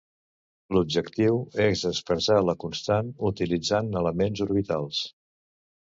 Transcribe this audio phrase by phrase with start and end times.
[0.77, 5.09] L'objectiu és expressar la constant utilitzant elements orbitals.